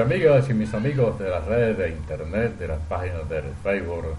amigas 0.00 0.48
y 0.48 0.54
mis 0.54 0.72
amigos 0.72 1.18
de 1.18 1.28
las 1.28 1.44
redes 1.44 1.76
de 1.76 1.90
internet, 1.90 2.56
de 2.58 2.68
las 2.68 2.80
páginas 2.80 3.28
de 3.28 3.42
Facebook, 3.62 4.14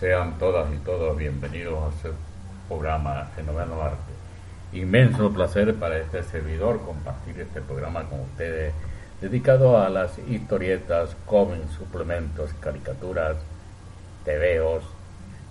sean 0.00 0.38
todas 0.38 0.72
y 0.72 0.78
todos 0.78 1.16
bienvenidos 1.18 1.74
a 1.84 1.88
este 1.94 2.16
programa 2.66 3.28
El 3.36 3.44
Noveno 3.44 3.82
Arte. 3.82 4.12
Inmenso 4.72 5.30
placer 5.30 5.74
para 5.74 5.98
este 5.98 6.22
servidor 6.22 6.80
compartir 6.80 7.38
este 7.40 7.60
programa 7.60 8.04
con 8.04 8.20
ustedes, 8.20 8.72
dedicado 9.20 9.78
a 9.78 9.90
las 9.90 10.18
historietas, 10.18 11.14
cómics, 11.26 11.72
suplementos, 11.72 12.54
caricaturas, 12.54 13.36
tebeos, 14.24 14.82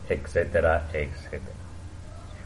etcétera, 0.09 0.87
etcétera. 0.91 1.55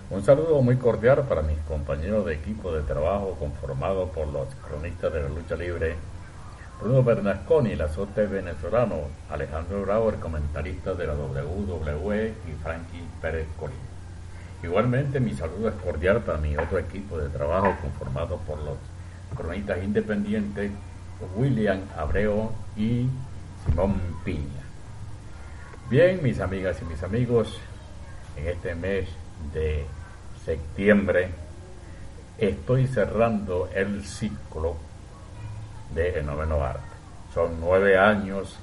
Un 0.10 0.22
saludo 0.24 0.62
muy 0.62 0.76
cordial 0.76 1.24
para 1.30 1.44
mis 1.44 1.60
compañeros 1.60 2.26
de 2.26 2.34
equipo 2.34 2.74
de 2.74 2.82
trabajo 2.82 3.38
conformado 3.40 4.08
por 4.08 4.28
los 4.28 4.54
cronistas 4.68 5.14
de 5.14 5.22
la 5.22 5.30
lucha 5.30 5.56
libre 5.56 5.96
Bruno 6.80 7.04
Bernasconi, 7.04 7.72
el 7.72 7.82
azote 7.82 8.26
venezolano, 8.28 8.96
Alejandro 9.30 9.82
Bravo, 9.84 10.10
el 10.10 10.16
comentarista 10.16 10.94
de 10.94 11.08
la 11.08 11.14
WWE 11.14 12.34
y 12.48 12.64
Frankie 12.64 13.08
Pérez 13.22 13.48
Colín. 13.58 13.78
Igualmente 14.62 15.20
mi 15.20 15.34
saludo 15.34 15.70
es 15.70 15.76
cordial 15.76 16.22
para 16.22 16.38
mi 16.38 16.58
otro 16.58 16.78
equipo 16.78 17.18
de 17.18 17.30
trabajo 17.30 17.76
conformado 17.82 18.38
por 18.40 18.58
los 18.60 18.78
cronistas 19.36 19.84
independientes 19.84 20.72
William 21.36 21.82
Abreu 21.98 22.52
y 22.76 23.08
Simón 23.66 24.02
Piña. 24.24 24.64
Bien, 25.90 26.22
mis 26.22 26.40
amigas 26.40 26.82
y 26.82 26.86
mis 26.86 27.02
amigos, 27.04 27.60
en 28.36 28.48
este 28.48 28.76
mes 28.76 29.08
de 29.54 29.86
septiembre 30.44 31.30
estoy 32.38 32.88
cerrando 32.88 33.70
el 33.74 34.04
ciclo 34.04 34.76
de 35.94 36.20
El 36.20 36.26
Noveno 36.26 36.64
Arte. 36.64 36.82
Son 37.34 37.60
nueve 37.60 37.98
años 37.98 38.58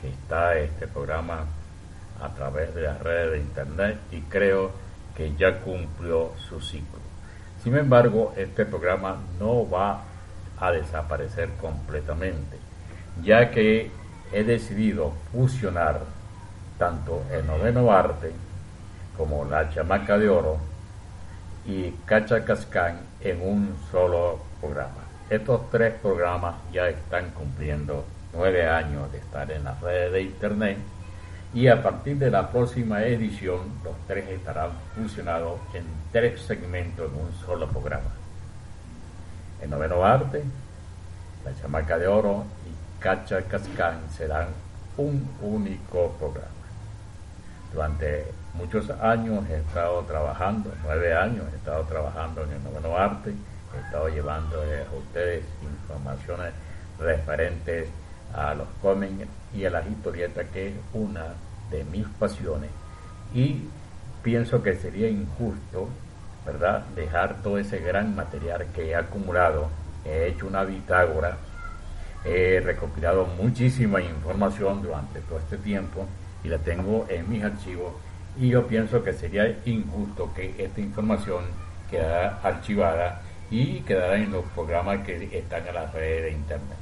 que 0.00 0.08
está 0.08 0.56
este 0.58 0.86
programa 0.86 1.44
a 2.20 2.28
través 2.34 2.74
de 2.74 2.82
las 2.82 3.00
redes 3.00 3.32
de 3.32 3.38
Internet 3.38 3.98
y 4.12 4.20
creo 4.22 4.70
que 5.16 5.34
ya 5.36 5.60
cumplió 5.60 6.32
su 6.48 6.60
ciclo. 6.60 6.98
Sin 7.62 7.76
embargo, 7.76 8.32
este 8.36 8.64
programa 8.64 9.16
no 9.38 9.68
va 9.68 10.02
a 10.60 10.70
desaparecer 10.72 11.50
completamente, 11.60 12.58
ya 13.22 13.50
que 13.50 13.90
he 14.32 14.44
decidido 14.44 15.12
fusionar 15.32 16.00
tanto 16.78 17.22
el 17.32 17.46
noveno 17.46 17.90
arte 17.90 18.32
como 19.16 19.44
la 19.44 19.68
chamaca 19.70 20.16
de 20.16 20.28
oro 20.28 20.58
y 21.66 21.90
Cacha 22.06 22.44
Cascán 22.44 23.00
en 23.20 23.42
un 23.42 23.76
solo 23.90 24.38
programa. 24.60 25.07
Estos 25.30 25.68
tres 25.70 25.92
programas 26.00 26.54
ya 26.72 26.88
están 26.88 27.30
cumpliendo 27.32 28.02
nueve 28.32 28.66
años 28.66 29.12
de 29.12 29.18
estar 29.18 29.50
en 29.50 29.62
las 29.62 29.78
redes 29.82 30.10
de 30.10 30.22
Internet 30.22 30.78
y 31.52 31.68
a 31.68 31.82
partir 31.82 32.16
de 32.16 32.30
la 32.30 32.50
próxima 32.50 33.02
edición 33.02 33.60
los 33.84 33.94
tres 34.06 34.26
estarán 34.30 34.70
fusionados 34.96 35.60
en 35.74 35.84
tres 36.12 36.40
segmentos 36.40 37.10
en 37.12 37.20
un 37.20 37.32
solo 37.44 37.68
programa. 37.68 38.10
El 39.60 39.68
noveno 39.68 40.02
arte, 40.02 40.42
la 41.44 41.54
chamaca 41.60 41.98
de 41.98 42.06
oro 42.06 42.44
y 42.66 43.02
Cacha 43.02 43.42
Cascán 43.42 44.00
serán 44.10 44.48
un 44.96 45.28
único 45.42 46.10
programa. 46.18 46.48
Durante 47.70 48.32
muchos 48.54 48.88
años 48.88 49.44
he 49.50 49.56
estado 49.56 50.00
trabajando, 50.04 50.72
nueve 50.82 51.14
años 51.14 51.44
he 51.52 51.56
estado 51.56 51.84
trabajando 51.84 52.44
en 52.44 52.52
el 52.52 52.64
noveno 52.64 52.96
arte 52.96 53.34
he 53.76 53.80
estado 53.80 54.08
llevando 54.08 54.56
a 54.60 54.96
ustedes 54.96 55.44
informaciones 55.62 56.52
referentes 56.98 57.88
a 58.34 58.54
los 58.54 58.68
cómics 58.82 59.26
y 59.54 59.64
a 59.64 59.70
las 59.70 59.86
historietas, 59.86 60.46
que 60.52 60.68
es 60.68 60.74
una 60.92 61.34
de 61.70 61.84
mis 61.84 62.06
pasiones. 62.18 62.70
Y 63.34 63.62
pienso 64.22 64.62
que 64.62 64.74
sería 64.74 65.08
injusto, 65.08 65.88
¿verdad?, 66.44 66.84
dejar 66.94 67.42
todo 67.42 67.58
ese 67.58 67.78
gran 67.78 68.14
material 68.14 68.66
que 68.74 68.90
he 68.90 68.94
acumulado. 68.94 69.68
He 70.04 70.28
hecho 70.28 70.46
una 70.46 70.64
bitágora, 70.64 71.36
he 72.24 72.60
recopilado 72.60 73.26
muchísima 73.26 74.00
información 74.00 74.82
durante 74.82 75.20
todo 75.20 75.38
este 75.38 75.58
tiempo 75.58 76.06
y 76.42 76.48
la 76.48 76.58
tengo 76.58 77.06
en 77.08 77.28
mis 77.28 77.44
archivos. 77.44 77.92
Y 78.38 78.50
yo 78.50 78.66
pienso 78.66 79.02
que 79.02 79.12
sería 79.12 79.48
injusto 79.64 80.32
que 80.34 80.54
esta 80.58 80.80
información 80.80 81.44
quedara 81.90 82.38
archivada 82.42 83.22
y 83.50 83.80
quedará 83.80 84.16
en 84.16 84.30
los 84.32 84.44
programas 84.46 85.04
que 85.06 85.38
están 85.38 85.66
en 85.66 85.74
las 85.74 85.92
redes 85.92 86.24
de 86.24 86.30
Internet. 86.32 86.78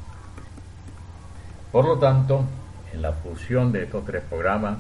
Por 1.71 1.85
lo 1.87 1.99
tanto, 1.99 2.45
en 2.93 3.03
la 3.03 3.13
fusión 3.13 3.73
de 3.73 3.85
estos 3.85 4.05
tres 4.05 4.23
programas 4.29 4.79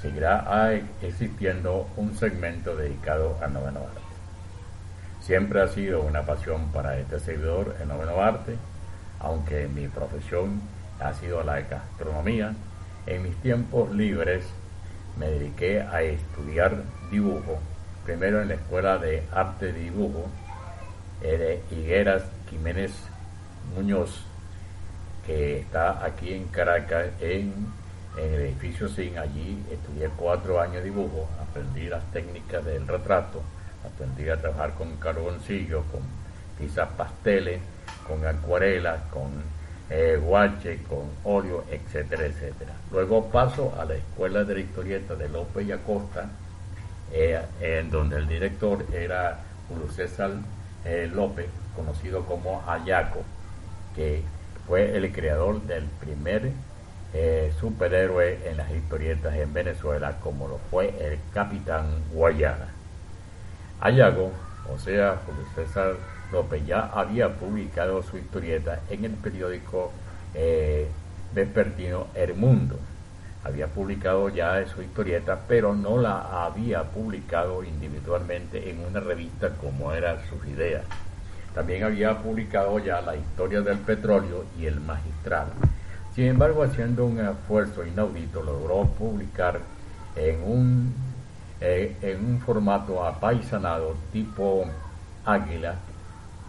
seguirá 0.00 0.72
existiendo 1.02 1.88
un 1.96 2.16
segmento 2.16 2.76
dedicado 2.76 3.36
al 3.42 3.52
noveno 3.52 3.80
arte. 3.80 4.00
Siempre 5.20 5.60
ha 5.60 5.68
sido 5.68 6.02
una 6.02 6.22
pasión 6.22 6.68
para 6.72 6.98
este 6.98 7.20
servidor 7.20 7.76
el 7.80 7.88
noveno 7.88 8.20
arte, 8.22 8.56
aunque 9.20 9.68
mi 9.68 9.88
profesión 9.88 10.62
ha 11.00 11.12
sido 11.12 11.42
la 11.42 11.60
gastronomía. 11.60 12.54
En 13.06 13.22
mis 13.22 13.36
tiempos 13.36 13.90
libres 13.90 14.44
me 15.18 15.26
dediqué 15.26 15.82
a 15.82 16.02
estudiar 16.02 16.82
dibujo, 17.10 17.58
primero 18.04 18.40
en 18.40 18.48
la 18.48 18.54
Escuela 18.54 18.98
de 18.98 19.24
Arte 19.32 19.72
de 19.72 19.80
Dibujo 19.80 20.26
de 21.20 21.62
Higueras 21.70 22.24
Jiménez 22.48 22.92
Muñoz, 23.74 24.22
que 25.26 25.58
está 25.58 26.04
aquí 26.04 26.32
en 26.32 26.46
Caracas, 26.46 27.06
en, 27.20 27.52
el 28.16 28.34
edificio 28.34 28.88
SIN. 28.88 29.16
Allí 29.18 29.62
estudié 29.70 30.08
cuatro 30.16 30.60
años 30.60 30.76
de 30.76 30.84
dibujo, 30.84 31.28
aprendí 31.40 31.88
las 31.88 32.02
técnicas 32.12 32.64
del 32.64 32.86
retrato, 32.86 33.42
aprendí 33.86 34.28
a 34.28 34.36
trabajar 34.36 34.74
con 34.74 34.96
carboncillo, 34.96 35.84
con 35.92 36.00
quizás 36.58 36.88
pasteles, 36.96 37.60
con 38.06 38.26
acuarelas, 38.26 39.00
con 39.12 39.30
eh, 39.90 40.18
guache, 40.20 40.80
con 40.88 41.10
óleo, 41.24 41.64
etcétera, 41.70 42.26
etcétera. 42.26 42.72
Luego 42.90 43.30
paso 43.30 43.74
a 43.78 43.84
la 43.84 43.94
Escuela 43.94 44.42
de 44.44 44.54
la 44.54 44.60
Historieta 44.60 45.14
de 45.14 45.28
López 45.28 45.66
y 45.66 45.72
Acosta, 45.72 46.28
eh, 47.12 47.40
en 47.60 47.90
donde 47.90 48.16
el 48.16 48.26
director 48.26 48.84
era 48.92 49.38
Julio 49.68 49.90
César 49.92 50.32
eh, 50.84 51.10
López, 51.12 51.46
conocido 51.74 52.24
como 52.24 52.62
Ayaco, 52.66 53.22
que 53.94 54.22
fue 54.66 54.96
el 54.96 55.12
creador 55.12 55.62
del 55.62 55.84
primer 55.84 56.52
eh, 57.14 57.52
superhéroe 57.58 58.48
en 58.48 58.56
las 58.56 58.70
historietas 58.70 59.34
en 59.34 59.52
Venezuela, 59.52 60.18
como 60.20 60.46
lo 60.46 60.58
fue 60.70 60.88
el 61.00 61.18
Capitán 61.32 61.86
Guayana. 62.12 62.68
Ayago, 63.80 64.32
o 64.72 64.78
sea, 64.78 65.20
Julio 65.24 65.44
César 65.54 65.96
López, 66.32 66.66
ya 66.66 66.80
había 66.80 67.34
publicado 67.34 68.02
su 68.02 68.18
historieta 68.18 68.80
en 68.90 69.04
el 69.04 69.12
periódico 69.12 69.92
eh, 70.34 70.88
vespertino 71.32 72.08
El 72.14 72.34
Mundo. 72.34 72.78
Había 73.44 73.68
publicado 73.68 74.28
ya 74.28 74.66
su 74.66 74.82
historieta, 74.82 75.38
pero 75.46 75.74
no 75.74 75.98
la 75.98 76.44
había 76.44 76.82
publicado 76.84 77.62
individualmente 77.62 78.70
en 78.70 78.84
una 78.84 79.00
revista 79.00 79.50
como 79.50 79.92
era 79.92 80.18
sus 80.26 80.46
ideas. 80.46 80.84
También 81.54 81.84
había 81.84 82.18
publicado 82.18 82.78
ya 82.78 83.00
la 83.00 83.16
historia 83.16 83.60
del 83.60 83.78
petróleo 83.78 84.44
y 84.58 84.66
el 84.66 84.80
magistral. 84.80 85.46
Sin 86.14 86.26
embargo, 86.26 86.62
haciendo 86.62 87.06
un 87.06 87.20
esfuerzo 87.20 87.86
inaudito, 87.86 88.42
logró 88.42 88.84
publicar 88.86 89.60
en 90.16 90.42
un, 90.42 90.94
eh, 91.60 91.96
en 92.02 92.24
un 92.24 92.40
formato 92.40 93.04
apaisanado 93.04 93.94
tipo 94.12 94.64
águila 95.24 95.76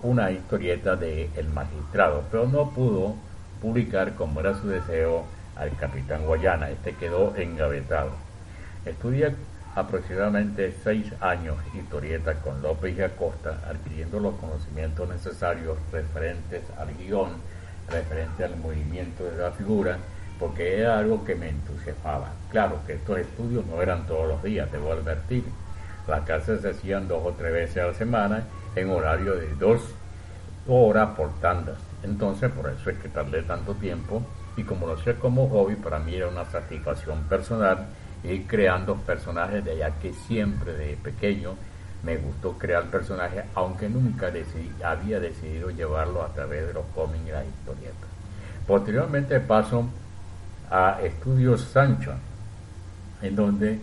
una 0.01 0.31
historieta 0.31 0.95
de 0.95 1.29
El 1.35 1.49
Magistrado, 1.49 2.23
pero 2.31 2.47
no 2.47 2.69
pudo 2.69 3.15
publicar 3.61 4.15
como 4.15 4.39
era 4.39 4.55
su 4.55 4.67
deseo 4.67 5.25
al 5.59 5.75
capitán 5.75 6.25
Guayana. 6.25 6.69
Este 6.69 6.93
quedó 6.93 7.35
engavetado. 7.35 8.11
Estudia 8.85 9.33
aproximadamente 9.75 10.73
seis 10.83 11.11
años 11.21 11.57
historieta 11.75 12.35
con 12.35 12.61
López 12.61 12.97
y 12.97 13.01
Acosta, 13.01 13.61
adquiriendo 13.69 14.19
los 14.19 14.35
conocimientos 14.35 15.07
necesarios 15.07 15.77
referentes 15.91 16.63
al 16.77 16.95
guion, 16.97 17.29
referente 17.89 18.43
al 18.43 18.55
movimiento 18.57 19.25
de 19.25 19.37
la 19.37 19.51
figura, 19.51 19.97
porque 20.39 20.79
era 20.79 20.97
algo 20.97 21.23
que 21.23 21.35
me 21.35 21.49
entusiasmaba. 21.49 22.29
Claro 22.49 22.79
que 22.87 22.93
estos 22.93 23.19
estudios 23.19 23.65
no 23.65 23.81
eran 23.81 24.07
todos 24.07 24.27
los 24.27 24.43
días, 24.43 24.71
debo 24.71 24.91
advertir. 24.91 25.43
Las 26.07 26.21
clases 26.21 26.61
se 26.61 26.69
hacían 26.69 27.07
dos 27.07 27.21
o 27.23 27.33
tres 27.33 27.53
veces 27.53 27.83
a 27.83 27.87
la 27.87 27.93
semana 27.93 28.43
en 28.75 28.89
horario 28.89 29.35
de 29.35 29.53
dos 29.55 29.81
horas 30.75 31.09
por 31.15 31.33
tandas. 31.39 31.77
Entonces, 32.03 32.51
por 32.51 32.69
eso 32.69 32.89
es 32.89 32.97
que 32.97 33.09
tardé 33.09 33.43
tanto 33.43 33.73
tiempo 33.75 34.21
y 34.55 34.63
como 34.63 34.87
lo 34.87 34.93
hacía 34.93 35.15
como 35.15 35.47
hobby, 35.49 35.75
para 35.75 35.99
mí 35.99 36.15
era 36.15 36.27
una 36.27 36.45
satisfacción 36.45 37.23
personal 37.23 37.87
ir 38.23 38.45
creando 38.47 38.95
personajes 38.95 39.63
de 39.63 39.71
allá 39.71 39.91
que 40.01 40.13
siempre 40.13 40.73
de 40.73 40.97
pequeño 40.97 41.55
me 42.03 42.17
gustó 42.17 42.57
crear 42.57 42.85
personajes, 42.85 43.43
aunque 43.55 43.89
nunca 43.89 44.31
había 44.83 45.19
decidido 45.19 45.69
llevarlo 45.69 46.23
a 46.23 46.33
través 46.33 46.67
de 46.67 46.73
los 46.73 46.85
cómics 46.95 47.27
y 47.27 47.31
las 47.31 47.45
historietas. 47.45 48.09
Posteriormente 48.65 49.39
paso 49.39 49.85
a 50.69 50.99
Estudios 51.01 51.61
Sancho, 51.61 52.13
en 53.21 53.35
donde 53.35 53.79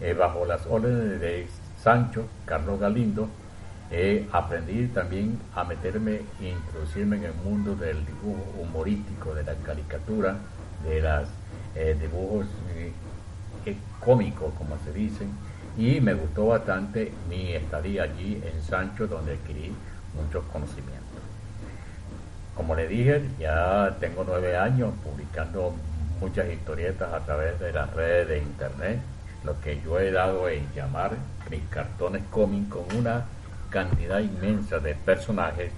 eh, 0.00 0.14
bajo 0.14 0.44
las 0.44 0.66
órdenes 0.66 1.20
de 1.20 1.46
Sancho, 1.82 2.26
Carlos 2.44 2.80
Galindo, 2.80 3.28
aprendí 4.32 4.86
también 4.88 5.38
a 5.54 5.64
meterme 5.64 6.20
e 6.40 6.48
introducirme 6.50 7.16
en 7.16 7.24
el 7.24 7.34
mundo 7.34 7.74
del 7.74 8.04
dibujo 8.04 8.44
humorístico, 8.60 9.34
de 9.34 9.44
la 9.44 9.54
caricatura, 9.54 10.36
de 10.84 11.00
los 11.00 11.28
eh, 11.74 11.96
dibujos 12.00 12.46
eh, 12.74 12.92
cómicos, 14.00 14.52
como 14.54 14.76
se 14.84 14.92
dicen, 14.92 15.30
y 15.76 16.00
me 16.00 16.14
gustó 16.14 16.48
bastante 16.48 17.12
mi 17.28 17.52
estadía 17.52 18.04
allí 18.04 18.42
en 18.44 18.62
Sancho, 18.62 19.06
donde 19.06 19.34
adquirí 19.34 19.72
muchos 20.14 20.44
conocimientos. 20.52 20.98
Como 22.54 22.74
le 22.74 22.88
dije, 22.88 23.22
ya 23.38 23.96
tengo 24.00 24.24
nueve 24.26 24.56
años 24.56 24.92
publicando 25.04 25.72
muchas 26.20 26.50
historietas 26.52 27.12
a 27.12 27.20
través 27.20 27.58
de 27.60 27.72
las 27.72 27.92
redes 27.94 28.28
de 28.28 28.38
internet, 28.38 28.98
lo 29.44 29.60
que 29.60 29.80
yo 29.80 30.00
he 30.00 30.10
dado 30.10 30.48
en 30.48 30.66
llamar 30.74 31.12
mis 31.48 31.62
cartones 31.70 32.22
cómicos 32.30 32.82
una 32.94 33.24
cantidad 33.70 34.20
inmensa 34.20 34.78
de 34.78 34.94
personajes. 34.94 35.72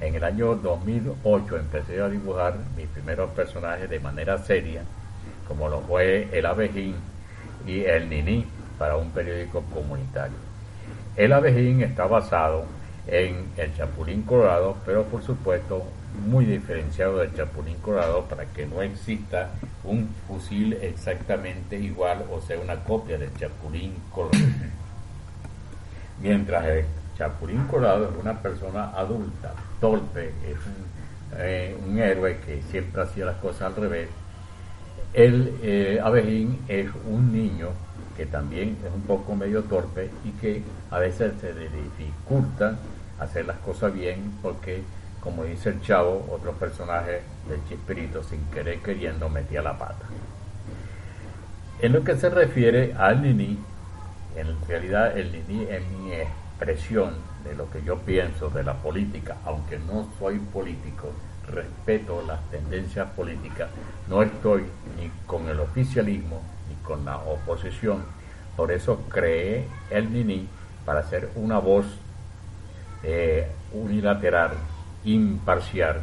En 0.00 0.14
el 0.14 0.24
año 0.24 0.54
2008 0.54 1.56
empecé 1.56 2.00
a 2.00 2.08
dibujar 2.08 2.54
mis 2.76 2.86
primeros 2.86 3.30
personajes 3.30 3.90
de 3.90 4.00
manera 4.00 4.38
seria, 4.38 4.82
como 5.46 5.68
lo 5.68 5.80
fue 5.80 6.28
el 6.32 6.46
abejín 6.46 6.94
y 7.66 7.84
el 7.84 8.08
niní 8.08 8.46
para 8.78 8.96
un 8.96 9.10
periódico 9.10 9.62
comunitario. 9.72 10.36
El 11.16 11.32
abejín 11.32 11.82
está 11.82 12.06
basado 12.06 12.64
en 13.08 13.46
el 13.56 13.74
chapulín 13.74 14.22
colorado, 14.22 14.76
pero 14.86 15.04
por 15.04 15.22
supuesto 15.22 15.84
muy 16.26 16.44
diferenciado 16.44 17.18
del 17.18 17.34
chapulín 17.34 17.76
colorado 17.78 18.24
para 18.24 18.44
que 18.46 18.66
no 18.66 18.82
exista 18.82 19.50
un 19.84 20.08
fusil 20.26 20.74
exactamente 20.74 21.76
igual 21.76 22.24
o 22.30 22.40
sea 22.40 22.58
una 22.58 22.76
copia 22.76 23.18
del 23.18 23.34
chapulín 23.34 23.94
colorado. 24.12 24.44
Mientras 26.20 26.64
el 26.66 26.84
Chapulín 27.18 27.64
Colorado 27.64 28.04
es 28.04 28.16
una 28.16 28.40
persona 28.40 28.92
adulta, 28.94 29.52
torpe, 29.80 30.28
es 30.46 30.56
eh, 31.36 31.76
un, 31.84 31.98
héroe 31.98 32.38
que 32.38 32.62
siempre 32.62 33.02
hacía 33.02 33.24
las 33.24 33.36
cosas 33.38 33.62
al 33.62 33.76
revés. 33.76 34.08
El 35.12 35.58
eh, 35.62 36.00
abejín 36.02 36.60
es 36.68 36.88
un 37.06 37.32
niño 37.32 37.70
que 38.16 38.26
también 38.26 38.76
es 38.86 38.92
un 38.94 39.02
poco 39.02 39.34
medio 39.34 39.64
torpe 39.64 40.10
y 40.24 40.30
que 40.40 40.62
a 40.90 40.98
veces 41.00 41.32
se 41.40 41.52
le 41.54 41.68
dificulta 41.68 42.76
hacer 43.18 43.46
las 43.46 43.58
cosas 43.58 43.92
bien 43.92 44.34
porque, 44.40 44.82
como 45.20 45.42
dice 45.42 45.70
el 45.70 45.82
chavo, 45.82 46.24
otro 46.30 46.52
personaje 46.52 47.22
del 47.48 47.64
Chispirito, 47.68 48.22
sin 48.22 48.44
querer 48.46 48.78
queriendo, 48.78 49.28
metía 49.28 49.60
la 49.60 49.76
pata. 49.76 50.06
En 51.80 51.92
lo 51.92 52.04
que 52.04 52.16
se 52.16 52.30
refiere 52.30 52.94
al 52.94 53.22
Nini, 53.22 53.58
en 54.36 54.68
realidad 54.68 55.18
el 55.18 55.32
Nini 55.32 55.64
es 55.64 55.82
mi 55.88 56.12
expresión 56.58 57.14
de 57.44 57.54
lo 57.54 57.70
que 57.70 57.82
yo 57.84 57.98
pienso 57.98 58.50
de 58.50 58.64
la 58.64 58.74
política, 58.74 59.36
aunque 59.44 59.78
no 59.78 60.08
soy 60.18 60.38
político, 60.38 61.12
respeto 61.46 62.22
las 62.26 62.40
tendencias 62.50 63.08
políticas, 63.10 63.70
no 64.08 64.22
estoy 64.22 64.64
ni 64.98 65.08
con 65.24 65.48
el 65.48 65.60
oficialismo 65.60 66.42
ni 66.68 66.74
con 66.84 67.04
la 67.04 67.18
oposición, 67.18 68.02
por 68.56 68.72
eso 68.72 69.04
creé 69.08 69.66
el 69.90 70.12
NINI 70.12 70.48
para 70.84 71.04
ser 71.04 71.30
una 71.36 71.58
voz 71.58 71.86
eh, 73.04 73.46
unilateral, 73.72 74.50
imparcial, 75.04 76.02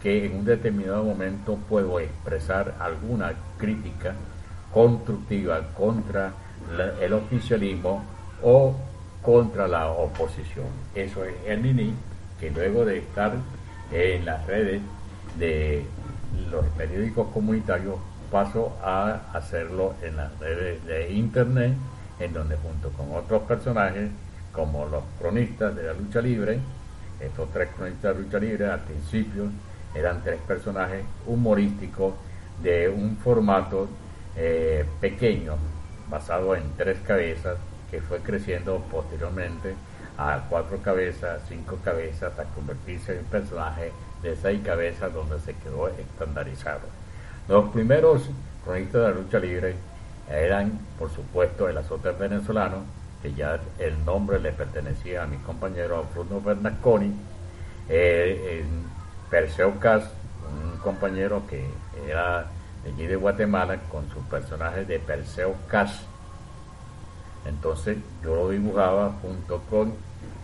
que 0.00 0.26
en 0.26 0.36
un 0.36 0.44
determinado 0.44 1.02
momento 1.02 1.56
puedo 1.68 1.98
expresar 1.98 2.76
alguna 2.78 3.32
crítica 3.58 4.14
constructiva 4.72 5.60
contra 5.74 6.32
el 7.00 7.12
oficialismo 7.12 8.04
o 8.42 8.74
contra 9.22 9.68
la 9.68 9.90
oposición. 9.90 10.66
Eso 10.94 11.24
es 11.24 11.34
el 11.46 11.62
NINI, 11.62 11.94
que 12.40 12.50
luego 12.50 12.84
de 12.84 12.98
estar 12.98 13.32
en 13.92 14.24
las 14.24 14.46
redes 14.46 14.82
de 15.38 15.84
los 16.50 16.64
periódicos 16.76 17.28
comunitarios 17.32 17.96
paso 18.30 18.76
a 18.82 19.20
hacerlo 19.34 19.94
en 20.02 20.16
las 20.16 20.36
redes 20.38 20.84
de 20.86 21.12
internet, 21.12 21.74
en 22.18 22.32
donde 22.32 22.56
junto 22.56 22.90
con 22.90 23.14
otros 23.14 23.42
personajes, 23.42 24.10
como 24.52 24.86
los 24.86 25.04
cronistas 25.18 25.76
de 25.76 25.82
la 25.84 25.92
lucha 25.92 26.20
libre, 26.20 26.58
estos 27.20 27.50
tres 27.52 27.68
cronistas 27.76 28.16
de 28.16 28.22
lucha 28.22 28.38
libre 28.38 28.66
al 28.66 28.80
principio 28.80 29.44
eran 29.94 30.22
tres 30.22 30.40
personajes 30.46 31.04
humorísticos 31.26 32.14
de 32.62 32.88
un 32.88 33.16
formato 33.18 33.88
eh, 34.36 34.84
pequeño, 35.00 35.54
basado 36.08 36.56
en 36.56 36.62
tres 36.76 36.98
cabezas, 37.06 37.58
que 37.92 38.00
fue 38.00 38.20
creciendo 38.20 38.78
posteriormente 38.90 39.74
a 40.16 40.40
cuatro 40.48 40.78
cabezas, 40.78 41.42
cinco 41.46 41.78
cabezas, 41.84 42.30
hasta 42.30 42.44
convertirse 42.44 43.18
en 43.18 43.24
personaje 43.26 43.92
de 44.22 44.34
seis 44.34 44.62
cabezas 44.64 45.12
donde 45.12 45.38
se 45.40 45.52
quedó 45.54 45.88
estandarizado. 45.88 46.80
Los 47.48 47.68
primeros 47.68 48.30
cronistas 48.64 49.02
de 49.02 49.08
la 49.08 49.14
lucha 49.14 49.38
libre 49.38 49.74
eran, 50.30 50.78
por 50.98 51.10
supuesto, 51.10 51.68
el 51.68 51.76
azote 51.76 52.12
venezolano, 52.12 52.78
que 53.20 53.34
ya 53.34 53.60
el 53.78 54.02
nombre 54.06 54.40
le 54.40 54.52
pertenecía 54.52 55.24
a 55.24 55.26
mi 55.26 55.36
compañero 55.36 56.06
Bruno 56.14 56.40
Bernasconi, 56.40 57.12
eh, 57.90 58.64
Perseo 59.28 59.78
Cas, 59.78 60.04
un 60.48 60.78
compañero 60.78 61.42
que 61.46 61.66
era 62.08 62.46
de 62.84 62.90
allí 62.90 63.06
de 63.06 63.16
Guatemala, 63.16 63.76
con 63.90 64.08
su 64.08 64.20
personaje 64.22 64.86
de 64.86 64.98
Perseo 64.98 65.54
Cas, 65.68 66.06
entonces 67.44 67.98
yo 68.22 68.36
lo 68.36 68.50
dibujaba 68.50 69.12
junto 69.20 69.60
con 69.70 69.94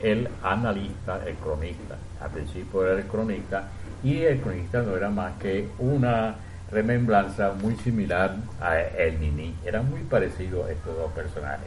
el 0.01 0.29
analista, 0.43 1.21
el 1.27 1.35
cronista. 1.37 1.97
Al 2.21 2.31
principio 2.31 2.87
era 2.87 3.01
el 3.01 3.07
cronista 3.07 3.69
y 4.03 4.23
el 4.23 4.41
cronista 4.41 4.83
no 4.83 4.97
era 4.97 5.11
más 5.11 5.35
que 5.39 5.69
una 5.79 6.37
remembranza 6.71 7.53
muy 7.53 7.77
similar 7.77 8.37
a 8.61 8.79
el 8.81 9.21
Nini. 9.21 9.55
Eran 9.65 9.89
muy 9.91 10.03
parecidos 10.03 10.69
estos 10.71 10.97
dos 10.97 11.13
personajes. 11.13 11.67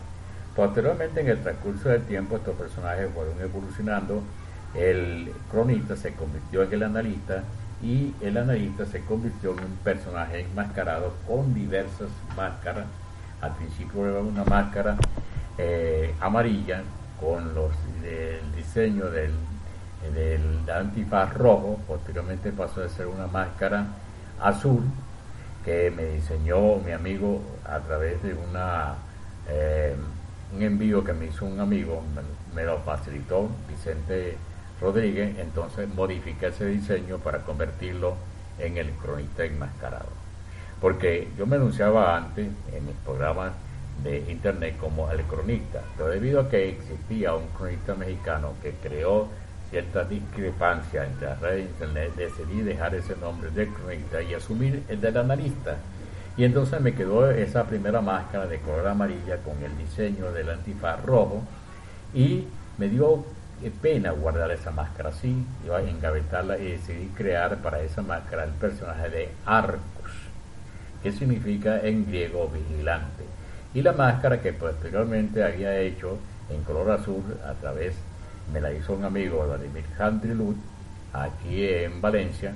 Posteriormente, 0.56 1.22
en 1.22 1.30
el 1.30 1.42
transcurso 1.42 1.90
del 1.90 2.04
tiempo, 2.04 2.36
estos 2.36 2.56
personajes 2.56 3.10
fueron 3.14 3.40
evolucionando. 3.42 4.22
El 4.76 5.32
cronista 5.50 5.96
se 5.96 6.14
convirtió 6.14 6.64
en 6.64 6.74
el 6.74 6.84
analista 6.84 7.44
y 7.82 8.14
el 8.22 8.38
analista 8.38 8.86
se 8.86 9.02
convirtió 9.02 9.52
en 9.54 9.60
un 9.60 9.78
personaje 9.84 10.42
enmascarado 10.42 11.14
con 11.28 11.54
diversas 11.54 12.10
máscaras 12.38 12.86
al 13.42 13.56
principio 13.56 14.08
era 14.08 14.20
una 14.20 14.44
máscara 14.46 14.96
eh, 15.64 16.16
amarilla 16.20 16.82
con 17.20 17.54
los 17.54 17.72
el 18.04 18.56
diseño 18.56 19.12
del, 19.12 19.32
del 20.14 20.70
antifaz 20.70 21.34
rojo, 21.36 21.80
posteriormente 21.88 22.52
pasó 22.52 22.84
a 22.84 22.90
ser 22.90 23.06
una 23.06 23.28
máscara 23.28 23.86
azul 24.40 24.84
que 25.64 25.92
me 25.92 26.06
diseñó 26.06 26.78
mi 26.78 26.92
amigo 26.92 27.42
a 27.64 27.80
través 27.80 28.22
de 28.24 28.34
una 28.34 28.96
eh, 29.48 29.96
un 30.56 30.62
envío 30.64 31.04
que 31.04 31.14
me 31.14 31.28
hizo 31.28 31.46
un 31.46 31.60
amigo, 31.60 32.02
me, 32.54 32.64
lo 32.66 32.80
facilitó 32.80 33.48
Vicente 33.70 34.38
Rodríguez, 34.82 35.38
entonces 35.40 35.88
modifiqué 35.94 36.48
ese 36.48 36.66
diseño 36.66 37.20
para 37.20 37.40
convertirlo 37.40 38.16
en 38.60 38.78
el 38.78 38.90
cronista 38.92 39.46
enmascarado. 39.46 40.10
Porque 40.82 41.30
yo 41.38 41.46
me 41.46 41.56
anunciaba 41.56 42.18
antes 42.18 42.50
en 42.74 42.86
mis 42.86 42.96
programas 43.06 43.54
de 44.04 44.32
internet 44.32 44.78
como 44.80 45.10
el 45.12 45.22
cronista, 45.24 45.82
pero 45.96 46.10
debido 46.10 46.42
a 46.42 46.50
que 46.50 46.70
existía 46.70 47.36
un 47.36 47.48
cronista 47.50 47.94
mexicano 47.94 48.54
que 48.62 48.72
creó 48.82 49.28
cierta 49.70 50.04
discrepancia 50.04 51.06
entre 51.06 51.28
las 51.28 51.40
redes 51.40 51.58
de 51.58 51.72
internet, 51.72 52.16
decidí 52.16 52.62
dejar 52.62 52.96
ese 52.96 53.16
nombre 53.16 53.50
de 53.52 53.68
cronista 53.68 54.22
y 54.22 54.34
asumir 54.34 54.84
el 54.90 55.00
del 55.00 55.18
analista. 55.18 55.78
Y 56.36 56.44
entonces 56.44 56.82
me 56.82 56.94
quedó 56.94 57.30
esa 57.30 57.66
primera 57.66 58.02
máscara 58.02 58.48
de 58.48 58.60
color 58.60 58.88
amarilla 58.88 59.38
con 59.38 59.62
el 59.64 59.78
diseño 59.78 60.32
del 60.32 60.50
antifaz 60.50 61.04
rojo 61.04 61.44
y 62.14 62.46
me 62.78 62.88
dio 62.88 63.24
pena 63.82 64.12
guardar 64.12 64.50
esa 64.52 64.72
máscara 64.72 65.10
así, 65.10 65.46
iba 65.64 65.82
engavetarla 65.82 66.58
y 66.58 66.72
decidí 66.72 67.08
crear 67.16 67.58
para 67.58 67.82
esa 67.82 68.02
máscara 68.02 68.44
el 68.46 68.52
personaje 68.52 69.10
de 69.10 69.30
Arco 69.46 70.02
que 71.02 71.12
significa 71.12 71.80
en 71.82 72.06
griego 72.06 72.50
vigilante, 72.50 73.24
y 73.74 73.82
la 73.82 73.94
máscara 73.94 74.42
que 74.42 74.54
posteriormente 74.54 75.44
había 75.44 75.78
hecho 75.80 76.18
en 76.50 76.64
color 76.64 76.92
azul 76.92 77.24
a 77.46 77.54
través, 77.54 77.96
me 78.52 78.60
la 78.60 78.74
hizo 78.74 78.94
un 78.94 79.06
amigo, 79.06 79.46
Vladimir 79.46 79.86
Handrilut, 79.98 80.58
aquí 81.14 81.66
en 81.68 82.02
Valencia, 82.02 82.54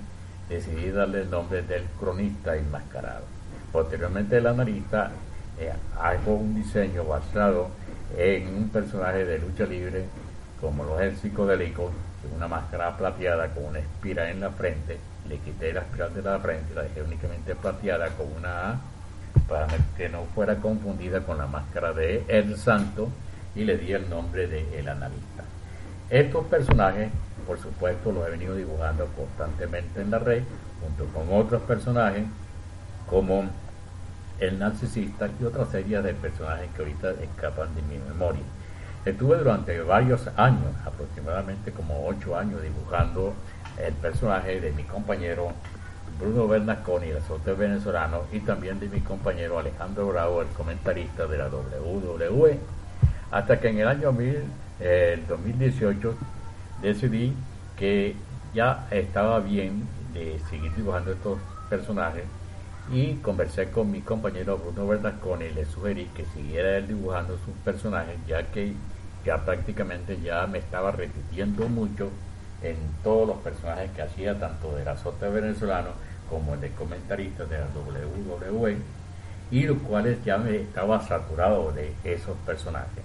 decidí 0.49 0.91
darle 0.91 1.21
el 1.21 1.29
nombre 1.29 1.61
del 1.61 1.83
cronista 1.99 2.55
enmascarado. 2.55 3.23
Posteriormente 3.71 4.37
el 4.37 4.47
analista 4.47 5.11
eh, 5.59 5.71
hago 5.99 6.35
un 6.35 6.55
diseño 6.55 7.05
basado 7.05 7.69
en 8.17 8.47
un 8.53 8.69
personaje 8.69 9.25
de 9.25 9.39
lucha 9.39 9.65
libre 9.65 10.05
como 10.59 10.83
los 10.83 11.01
el 11.01 11.15
psicodélico 11.15 11.91
una 12.35 12.47
máscara 12.47 12.95
plateada 12.97 13.49
con 13.49 13.65
una 13.65 13.79
espiral 13.79 14.27
en 14.27 14.41
la 14.41 14.49
frente, 14.51 14.97
le 15.27 15.37
quité 15.39 15.73
la 15.73 15.81
espiral 15.81 16.13
de 16.13 16.21
la 16.21 16.39
frente, 16.39 16.73
la 16.73 16.83
dejé 16.83 17.01
únicamente 17.01 17.55
plateada 17.55 18.09
con 18.09 18.27
una 18.31 18.79
para 19.47 19.67
que 19.97 20.09
no 20.09 20.23
fuera 20.33 20.55
confundida 20.55 21.21
con 21.21 21.37
la 21.37 21.47
máscara 21.47 21.93
de 21.93 22.23
El 22.27 22.57
Santo 22.57 23.09
y 23.55 23.63
le 23.63 23.77
di 23.77 23.93
el 23.93 24.09
nombre 24.09 24.47
de 24.47 24.79
El 24.79 24.89
Analista. 24.89 25.43
Estos 26.09 26.45
personajes, 26.45 27.09
por 27.47 27.59
supuesto, 27.59 28.11
los 28.11 28.27
he 28.27 28.31
venido 28.31 28.55
dibujando 28.55 29.07
constantemente 29.15 30.01
en 30.01 30.11
la 30.11 30.19
red, 30.19 30.43
junto 30.81 31.05
con 31.13 31.33
otros 31.33 31.61
personajes 31.63 32.25
como 33.07 33.45
el 34.39 34.59
narcisista 34.59 35.29
y 35.39 35.43
otra 35.45 35.65
serie 35.65 36.01
de 36.01 36.13
personajes 36.13 36.69
que 36.75 36.81
ahorita 36.81 37.11
escapan 37.21 37.73
de 37.75 37.81
mi 37.83 37.97
memoria. 37.97 38.43
Estuve 39.05 39.37
durante 39.37 39.79
varios 39.81 40.27
años, 40.35 40.73
aproximadamente 40.85 41.71
como 41.71 42.07
ocho 42.07 42.37
años, 42.37 42.61
dibujando 42.61 43.33
el 43.77 43.93
personaje 43.93 44.59
de 44.59 44.71
mi 44.71 44.83
compañero 44.83 45.53
Bruno 46.19 46.47
Bernasconi, 46.47 47.07
el 47.07 47.17
azote 47.17 47.53
venezolano, 47.53 48.21
y 48.31 48.39
también 48.39 48.79
de 48.79 48.87
mi 48.87 49.01
compañero 49.01 49.59
Alejandro 49.59 50.07
Bravo, 50.07 50.41
el 50.41 50.47
comentarista 50.49 51.27
de 51.27 51.37
la 51.37 51.49
WWE. 51.49 52.59
Hasta 53.31 53.59
que 53.59 53.69
en 53.69 53.79
el 53.79 53.87
año 53.87 54.13
2018 55.27 56.15
decidí 56.81 57.33
que 57.77 58.15
ya 58.53 58.87
estaba 58.91 59.39
bien 59.39 59.87
de 60.13 60.39
seguir 60.49 60.73
dibujando 60.75 61.11
estos 61.11 61.39
personajes 61.69 62.23
y 62.91 63.15
conversé 63.15 63.71
con 63.71 63.91
mi 63.91 64.01
compañero 64.01 64.57
Bruno 64.57 64.87
Bernasconi 64.87 65.45
y 65.45 65.53
le 65.53 65.65
sugerí 65.65 66.05
que 66.15 66.25
siguiera 66.25 66.77
él 66.77 66.87
dibujando 66.87 67.37
sus 67.43 67.53
personajes 67.63 68.15
ya 68.27 68.43
que 68.51 68.73
ya 69.25 69.43
prácticamente 69.43 70.21
ya 70.21 70.45
me 70.45 70.59
estaba 70.59 70.91
repitiendo 70.91 71.67
mucho 71.67 72.11
en 72.61 72.77
todos 73.03 73.27
los 73.27 73.37
personajes 73.37 73.91
que 73.91 74.01
hacía 74.01 74.39
tanto 74.39 74.75
del 74.75 74.87
azote 74.87 75.27
venezolano 75.29 75.89
como 76.29 76.53
el 76.55 76.61
de 76.61 76.71
comentaristas 76.71 77.49
de 77.49 77.59
la 77.59 77.65
WWE 77.65 78.77
y 79.51 79.63
los 79.63 79.77
cuales 79.79 80.23
ya 80.23 80.37
me 80.37 80.55
estaba 80.55 81.01
saturado 81.01 81.71
de 81.71 81.93
esos 82.03 82.35
personajes. 82.45 83.03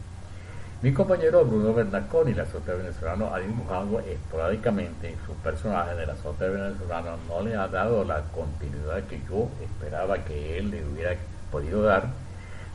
Mi 0.82 0.94
compañero 0.94 1.44
Bruno 1.44 1.74
Bernasconi, 1.74 2.32
el 2.32 2.40
azote 2.40 2.72
venezolano, 2.72 3.34
ha 3.34 3.38
dibujado 3.38 4.00
esporádicamente 4.00 5.14
sus 5.26 5.36
personajes 5.36 5.94
del 5.98 6.08
azote 6.08 6.48
venezolano, 6.48 7.18
no 7.28 7.42
le 7.42 7.54
ha 7.54 7.68
dado 7.68 8.02
la 8.02 8.22
continuidad 8.34 9.02
que 9.02 9.20
yo 9.28 9.50
esperaba 9.62 10.24
que 10.24 10.56
él 10.56 10.70
le 10.70 10.82
hubiera 10.86 11.14
podido 11.52 11.82
dar. 11.82 12.04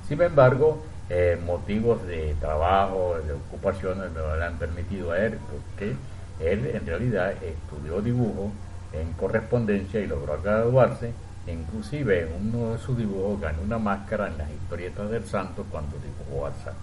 Sin 0.08 0.22
embargo, 0.22 0.84
eh, 1.10 1.40
motivos 1.44 2.06
de 2.06 2.36
trabajo, 2.40 3.16
de 3.26 3.34
ocupaciones, 3.34 4.12
no 4.12 4.36
le 4.36 4.46
han 4.46 4.60
permitido 4.60 5.12
a 5.12 5.18
él, 5.18 5.40
porque 5.50 5.96
él 6.40 6.72
en 6.74 6.86
realidad 6.86 7.34
estudió 7.44 8.02
dibujo 8.02 8.52
en 8.94 9.14
correspondencia 9.14 10.00
y 10.00 10.08
logró 10.08 10.42
graduarse. 10.42 11.12
Inclusive 11.48 12.24
en 12.24 12.54
uno 12.54 12.74
de 12.74 12.80
sus 12.80 12.98
dibujos 12.98 13.40
ganó 13.40 13.62
una 13.62 13.78
máscara 13.78 14.28
en 14.28 14.38
las 14.38 14.50
historietas 14.50 15.10
del 15.10 15.26
santo 15.26 15.66
cuando 15.70 15.98
dibujó 15.98 16.48
al 16.48 16.54
santo. 16.56 16.80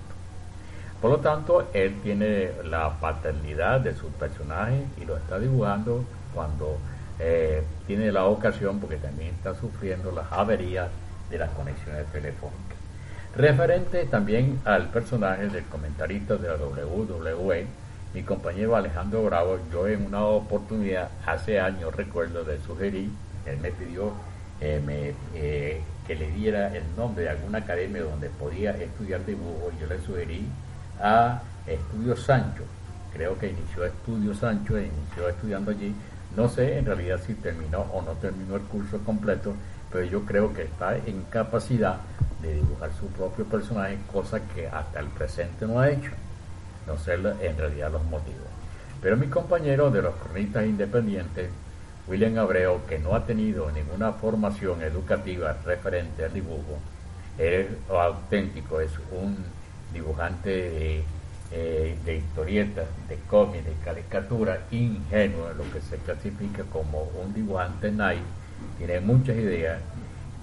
Por 1.01 1.11
lo 1.11 1.19
tanto, 1.19 1.69
él 1.73 1.97
tiene 2.03 2.51
la 2.65 3.01
paternidad 3.01 3.81
de 3.81 3.95
su 3.95 4.09
personaje 4.11 4.85
y 5.01 5.05
lo 5.05 5.17
está 5.17 5.41
dibujando 5.41 6.05
cuando 6.33 6.79
eh, 7.19 7.63
tiene 7.89 8.13
la 8.13 8.25
ocasión 8.27 8.79
porque 8.79 8.97
también 8.97 9.35
está 9.35 9.55
sufriendo 9.55 10.13
las 10.13 10.31
averías 10.31 10.89
de 11.29 11.39
las 11.39 11.51
conexiones 11.51 12.07
telefónicas. 12.07 12.79
Referente 13.35 14.05
también 14.05 14.61
al 14.65 14.91
personaje 14.91 15.49
del 15.49 15.65
comentarista 15.65 16.37
de 16.37 16.49
la 16.49 16.57
WWE, 16.57 17.67
mi 18.15 18.23
compañero 18.23 18.77
Alejandro 18.77 19.25
Bravo, 19.25 19.59
yo 19.73 19.87
en 19.89 20.07
una 20.07 20.25
oportunidad 20.25 21.09
hace 21.27 21.59
años 21.59 21.95
recuerdo 21.97 22.45
de 22.45 22.61
sugerir, 22.61 23.11
él 23.47 23.59
me 23.59 23.71
pidió 23.73 24.13
eh, 24.61 25.15
eh, 25.35 25.81
que 26.07 26.15
le 26.15 26.31
diera 26.31 26.75
el 26.77 26.85
nombre 26.97 27.25
de 27.25 27.31
alguna 27.31 27.59
academia 27.59 28.03
donde 28.03 28.29
podía 28.29 28.73
estudiar 28.73 29.25
dibujo 29.25 29.73
y 29.77 29.81
yo 29.81 29.87
le 29.87 30.01
sugerí 30.01 30.47
a 31.01 31.41
Estudio 31.67 32.17
Sancho. 32.17 32.63
Creo 33.13 33.39
que 33.39 33.49
inició 33.49 33.85
Estudio 33.85 34.35
Sancho 34.35 34.77
e 34.77 34.87
inició 34.87 35.29
estudiando 35.29 35.71
allí. 35.71 35.95
No 36.37 36.49
sé 36.49 36.79
en 36.79 36.87
realidad 36.87 37.21
si 37.25 37.35
terminó 37.35 37.81
o 37.93 38.03
no 38.03 38.13
terminó 38.13 38.57
el 38.57 38.63
curso 38.63 38.99
completo, 38.99 39.55
pero 39.91 40.05
yo 40.05 40.25
creo 40.25 40.53
que 40.53 40.63
está 40.63 40.97
en 40.97 41.23
capacidad 41.31 41.97
de 42.41 42.55
dibujar 42.55 42.91
su 42.99 43.07
propio 43.09 43.45
personaje, 43.45 43.99
cosa 44.13 44.41
que 44.55 44.67
hasta 44.67 45.01
el 45.01 45.07
presente 45.09 45.67
no 45.67 45.81
ha 45.81 45.91
hecho. 45.91 46.11
No 46.87 46.99
sé 46.99 47.15
en 47.15 47.57
realidad 47.57 47.93
los 47.93 48.05
motivos. 48.05 48.49
Pero 49.01 49.17
mi 49.17 49.27
compañero 49.27 49.91
de 49.91 50.03
los 50.03 50.15
cronistas 50.15 50.65
independientes, 50.65 51.51
William 52.07 52.39
Abreu, 52.39 52.85
que 52.87 52.99
no 52.99 53.15
ha 53.15 53.27
tenido 53.27 53.71
ninguna 53.71 54.13
formación 54.13 54.83
educativa 54.83 55.57
referente 55.65 56.25
al 56.25 56.33
dibujo, 56.33 56.79
es 57.39 57.67
auténtico, 57.89 58.81
es 58.81 58.93
un 59.11 59.37
dibujante 59.93 60.51
de, 60.51 61.05
eh, 61.53 62.23
historietas, 62.25 62.87
de 63.09 63.17
cómics, 63.29 63.65
de 63.65 63.73
caricatura, 63.85 64.61
ingenuo, 64.71 65.53
lo 65.57 65.71
que 65.73 65.81
se 65.81 65.97
clasifica 65.99 66.63
como 66.65 67.03
un 67.23 67.35
dibujante 67.35 67.91
nice, 67.91 68.23
tiene 68.79 69.01
muchas 69.01 69.37
ideas, 69.37 69.81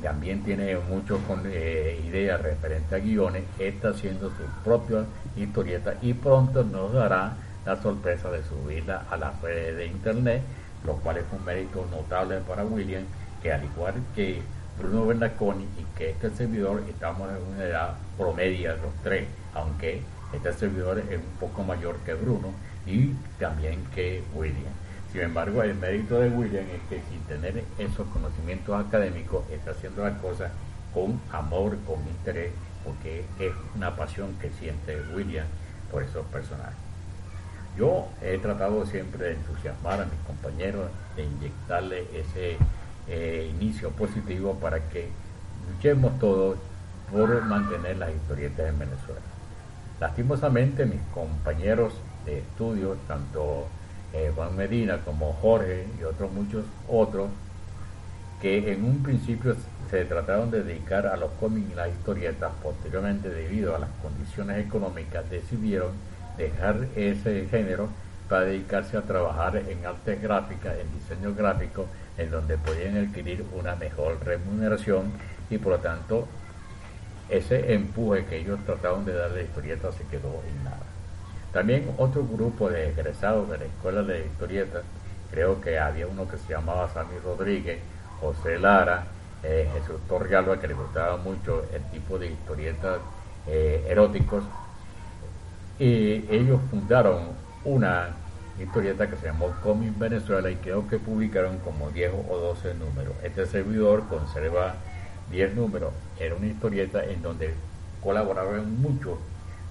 también 0.02 0.44
tiene 0.44 0.78
muchas 0.78 1.20
eh, 1.46 2.02
ideas 2.08 2.42
referentes 2.42 2.94
a 2.94 3.04
guiones, 3.04 3.44
está 3.58 3.90
haciendo 3.90 4.30
sus 4.30 4.48
propias 4.64 5.06
historietas 5.36 5.96
y 6.02 6.14
pronto 6.14 6.64
nos 6.64 6.94
dará 6.94 7.34
la 7.66 7.82
sorpresa 7.82 8.32
de 8.32 8.44
subirla 8.44 9.06
a 9.10 9.18
las 9.18 9.42
redes 9.42 9.78
de 9.78 9.86
internet, 9.88 10.42
lo 10.86 10.96
cual 10.96 11.18
es 11.18 11.26
un 11.32 11.44
mérito 11.44 11.86
notable 11.92 12.40
para 12.48 12.64
William, 12.64 13.04
que 13.42 13.52
al 13.52 13.64
igual 13.64 13.96
que 14.16 14.42
Bruno 14.80 15.06
Bernasconi 15.06 15.64
y 15.64 15.98
que 15.98 16.12
este 16.12 16.30
servidor 16.30 16.84
estamos 16.88 17.30
en 17.30 17.54
una 17.54 17.64
edad 17.66 17.96
promedia 18.18 18.76
los 18.76 18.94
tres, 19.04 19.28
aunque 19.54 20.02
este 20.32 20.54
servidor 20.54 21.00
es 21.00 21.18
un 21.18 21.40
poco 21.40 21.64
mayor 21.64 21.98
que 22.06 22.14
Bruno 22.14 22.54
y 22.86 23.14
también 23.38 23.84
que 23.94 24.24
William. 24.34 24.74
Sin 25.12 25.22
embargo, 25.22 25.64
el 25.64 25.76
mérito 25.76 26.20
de 26.20 26.30
William 26.30 26.66
es 26.66 26.82
que 26.88 27.02
sin 27.10 27.22
tener 27.22 27.64
esos 27.80 28.08
conocimientos 28.10 28.80
académicos 28.80 29.44
está 29.50 29.72
haciendo 29.72 30.04
las 30.04 30.18
cosas 30.20 30.52
con 30.94 31.20
amor, 31.32 31.78
con 31.88 32.00
interés, 32.08 32.52
porque 32.84 33.26
es 33.40 33.52
una 33.76 33.96
pasión 33.96 34.36
que 34.40 34.52
siente 34.52 35.02
William 35.16 35.48
por 35.92 36.04
esos 36.04 36.26
personajes. 36.28 36.78
Yo 37.78 38.08
he 38.22 38.38
tratado 38.38 38.86
siempre 38.86 39.26
de 39.26 39.34
entusiasmar 39.34 40.02
a 40.02 40.06
mis 40.06 40.20
compañeros, 40.28 40.90
de 41.16 41.24
inyectarle 41.24 42.06
ese 42.14 42.58
eh, 43.08 43.52
inicio 43.56 43.90
positivo 43.92 44.56
para 44.56 44.80
que 44.90 45.10
luchemos 45.72 46.20
todos 46.20 46.58
por 47.12 47.44
mantener 47.46 47.98
las 47.98 48.12
historietas 48.14 48.70
en 48.70 48.80
Venezuela. 48.80 49.22
Lastimosamente 50.00 50.86
mis 50.86 51.02
compañeros 51.14 51.94
de 52.26 52.40
estudio, 52.40 52.98
tanto 53.08 53.68
eh, 54.14 54.32
Juan 54.36 54.56
Medina 54.56 55.00
como 55.06 55.34
Jorge 55.34 55.86
y 56.00 56.04
otros 56.04 56.32
muchos 56.32 56.66
otros, 56.88 57.30
que 58.42 58.72
en 58.72 58.86
un 58.86 59.04
principio 59.04 59.56
se 59.90 60.06
trataron 60.06 60.50
de 60.52 60.64
dedicar 60.64 61.08
a 61.08 61.18
los 61.18 61.32
cómics 61.40 61.72
y 61.72 61.76
las 61.76 61.90
historietas, 61.90 62.52
posteriormente 62.62 63.30
debido 63.30 63.76
a 63.76 63.80
las 63.80 63.90
condiciones 64.02 64.66
económicas 64.66 65.30
decidieron 65.30 65.92
dejar 66.38 66.88
ese 66.96 67.48
género 67.48 67.90
para 68.30 68.46
dedicarse 68.46 68.96
a 68.96 69.02
trabajar 69.02 69.58
en 69.58 69.86
artes 69.86 70.22
gráficas, 70.22 70.76
en 70.78 71.00
diseño 71.00 71.34
gráfico, 71.36 71.88
en 72.18 72.30
donde 72.32 72.58
podían 72.58 72.98
adquirir 72.98 73.44
una 73.58 73.76
mejor 73.76 74.24
remuneración 74.24 75.12
y 75.50 75.58
por 75.58 75.74
lo 75.74 75.80
tanto 75.80 76.28
ese 77.30 77.74
empuje 77.74 78.26
que 78.26 78.38
ellos 78.38 78.60
trataron 78.66 79.06
de 79.06 79.14
darle 79.14 79.42
a 79.42 79.44
la 79.44 79.50
historieta 79.50 79.92
se 79.92 80.04
quedó 80.06 80.42
en 80.48 80.64
nada. 80.64 80.89
También 81.54 81.94
otro 81.98 82.26
grupo 82.26 82.70
de 82.70 82.90
egresados 82.90 83.50
de 83.50 83.58
la 83.58 83.66
escuela 83.66 84.04
de 84.04 84.26
historietas, 84.26 84.84
creo 85.32 85.60
que 85.62 85.80
había 85.80 86.08
uno 86.08 86.28
que 86.28 86.38
se 86.38 86.50
llamaba 86.50 86.90
Sammy 86.90 87.18
Rodríguez, 87.24 87.80
José 88.22 88.60
Lara, 88.60 89.06
eh, 89.44 89.70
Jesús 89.74 90.00
Torrealba, 90.08 90.60
que 90.60 90.68
le 90.68 90.74
gustaba 90.74 91.18
mucho 91.18 91.64
el 91.74 91.82
tipo 91.92 92.20
de 92.20 92.28
historietas 92.28 93.00
eh, 93.48 93.86
eróticos, 93.90 94.44
y 95.80 96.26
ellos 96.30 96.60
fundaron 96.70 97.30
una 97.64 98.10
historieta 98.60 99.10
que 99.10 99.16
se 99.16 99.28
llamó 99.28 99.54
Comic 99.64 99.98
Venezuela 99.98 100.52
y 100.52 100.56
creo 100.58 100.88
que 100.88 101.00
publicaron 101.00 101.60
como 101.60 101.90
10 101.90 102.12
o 102.30 102.38
12 102.38 102.74
números. 102.76 103.14
Este 103.24 103.46
servidor 103.46 104.04
conserva 104.10 104.76
10 105.32 105.56
números. 105.56 105.94
Era 106.20 106.36
una 106.36 106.48
historieta 106.48 107.04
en 107.06 107.22
donde 107.22 107.54
colaboraron 108.04 108.82
muchos 108.82 109.18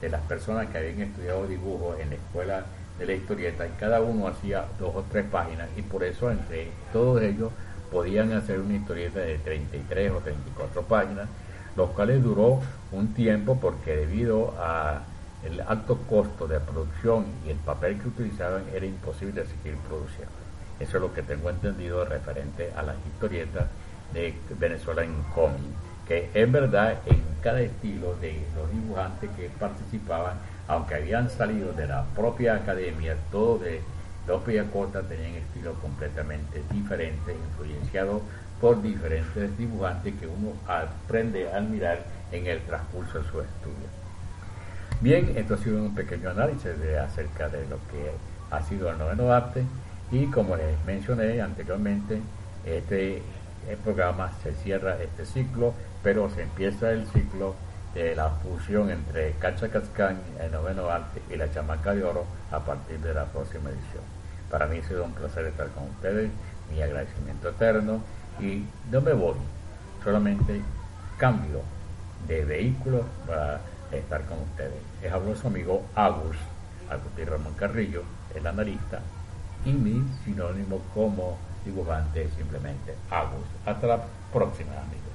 de 0.00 0.08
las 0.08 0.20
personas 0.22 0.68
que 0.68 0.78
habían 0.78 1.00
estudiado 1.00 1.46
dibujo 1.46 1.96
en 2.00 2.10
la 2.10 2.16
escuela 2.16 2.66
de 2.98 3.06
la 3.06 3.12
historieta 3.12 3.66
y 3.66 3.70
cada 3.78 4.00
uno 4.00 4.26
hacía 4.28 4.64
dos 4.78 4.94
o 4.94 5.04
tres 5.10 5.24
páginas 5.30 5.68
y 5.76 5.82
por 5.82 6.02
eso 6.04 6.30
entre 6.30 6.68
todos 6.92 7.22
ellos 7.22 7.52
podían 7.90 8.32
hacer 8.32 8.60
una 8.60 8.74
historieta 8.74 9.20
de 9.20 9.38
33 9.38 10.12
o 10.12 10.18
34 10.18 10.82
páginas, 10.82 11.28
los 11.76 11.90
cuales 11.90 12.22
duró 12.22 12.60
un 12.92 13.14
tiempo 13.14 13.58
porque 13.60 13.96
debido 13.96 14.54
a 14.58 15.02
el 15.44 15.60
alto 15.60 15.96
costo 16.08 16.48
de 16.48 16.58
producción 16.60 17.24
y 17.46 17.50
el 17.50 17.58
papel 17.58 17.98
que 18.00 18.08
utilizaban 18.08 18.64
era 18.74 18.84
imposible 18.84 19.44
seguir 19.46 19.76
produciendo. 19.88 20.32
Eso 20.80 20.96
es 20.96 21.02
lo 21.02 21.14
que 21.14 21.22
tengo 21.22 21.50
entendido 21.50 22.04
referente 22.04 22.72
a 22.76 22.82
las 22.82 22.96
historietas 23.06 23.66
de 24.12 24.34
Venezuela 24.58 25.04
en 25.04 25.14
cómic, 25.34 25.60
que 26.08 26.30
en 26.34 26.50
verdad 26.50 26.98
en 27.06 27.22
cada 27.42 27.60
estilo 27.60 28.16
de 28.16 28.42
los 28.56 28.72
dibujantes 28.72 29.30
que 29.36 29.50
participaban, 29.60 30.38
aunque 30.66 30.96
habían 30.96 31.30
salido 31.30 31.72
de 31.72 31.86
la 31.86 32.04
propia 32.16 32.54
academia, 32.54 33.16
todos 33.30 33.60
de 33.60 33.82
Cota 34.72 35.02
tenían 35.02 35.34
estilos 35.36 35.76
completamente 35.78 36.62
diferentes, 36.70 37.34
influenciados 37.34 38.22
por 38.60 38.82
diferentes 38.82 39.56
dibujantes 39.56 40.14
que 40.20 40.26
uno 40.26 40.52
aprende 40.66 41.50
a 41.50 41.56
admirar 41.56 42.04
en 42.32 42.46
el 42.46 42.60
transcurso 42.62 43.20
de 43.20 43.24
su 43.24 43.40
estudio. 43.40 43.88
Bien, 45.00 45.32
esto 45.36 45.54
ha 45.54 45.58
sido 45.58 45.80
un 45.80 45.94
pequeño 45.94 46.30
análisis 46.30 46.78
de, 46.78 46.98
acerca 46.98 47.48
de 47.48 47.60
lo 47.68 47.76
que 47.90 48.10
ha 48.50 48.62
sido 48.62 48.90
el 48.90 48.98
noveno 48.98 49.32
arte 49.32 49.62
y 50.10 50.26
como 50.26 50.56
les 50.56 50.84
mencioné 50.86 51.40
anteriormente, 51.40 52.20
este 52.66 53.22
programa 53.76 54.32
se 54.42 54.54
cierra 54.54 54.96
este 55.02 55.26
ciclo, 55.26 55.74
pero 56.02 56.30
se 56.30 56.42
empieza 56.42 56.90
el 56.90 57.06
ciclo 57.08 57.54
de 57.94 58.14
la 58.14 58.30
fusión 58.30 58.90
entre 58.90 59.32
Cacha 59.32 59.68
Cascán, 59.68 60.18
el 60.40 60.52
noveno 60.52 60.88
arte 60.88 61.22
y 61.30 61.36
la 61.36 61.50
chamaca 61.52 61.94
de 61.94 62.04
oro 62.04 62.24
a 62.50 62.60
partir 62.60 62.98
de 63.00 63.14
la 63.14 63.26
próxima 63.26 63.70
edición. 63.70 64.02
Para 64.50 64.66
mí 64.66 64.78
ha 64.78 64.88
sido 64.88 65.04
un 65.04 65.12
placer 65.12 65.46
estar 65.46 65.68
con 65.68 65.84
ustedes, 65.84 66.30
mi 66.70 66.80
agradecimiento 66.80 67.50
eterno 67.50 68.00
y 68.40 68.64
no 68.90 69.00
me 69.00 69.12
voy, 69.12 69.36
solamente 70.02 70.60
cambio 71.16 71.62
de 72.26 72.44
vehículo 72.44 73.04
para 73.26 73.60
estar 73.92 74.22
con 74.26 74.38
ustedes. 74.40 74.80
Es 75.02 75.12
habló 75.12 75.34
su 75.34 75.46
amigo 75.46 75.84
Agus, 75.94 76.36
Agustín 76.90 77.26
Ramón 77.26 77.54
Carrillo, 77.54 78.02
el 78.34 78.46
analista, 78.46 79.00
y 79.64 79.72
mi 79.72 80.04
sinónimo 80.24 80.80
como 80.94 81.38
dibujante 81.68 82.28
simplemente 82.36 82.96
Agus. 83.10 83.46
Hasta 83.66 83.86
la 83.86 84.00
próxima 84.32 84.72
amigos. 84.72 85.07